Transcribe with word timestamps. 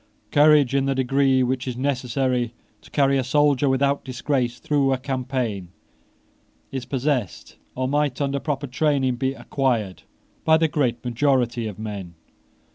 Courage, 0.31 0.73
in 0.73 0.85
the 0.85 0.95
degree 0.95 1.43
which 1.43 1.67
is 1.67 1.77
necessary 1.77 2.55
to 2.81 2.89
carry 2.89 3.19
a 3.19 3.23
soldier 3.23 3.69
without 3.69 4.03
disgrace 4.03 4.57
through 4.59 4.91
a 4.91 4.97
campaign, 4.97 5.67
is 6.71 6.85
possessed, 6.85 7.57
or 7.75 7.87
might, 7.87 8.19
under 8.19 8.39
proper 8.39 8.65
training, 8.65 9.15
be 9.17 9.33
acquired, 9.35 10.01
by 10.43 10.57
the 10.57 10.67
great 10.67 11.05
majority 11.05 11.67
of 11.67 11.77
men. 11.77 12.15